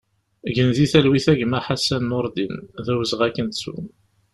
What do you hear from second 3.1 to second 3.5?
ad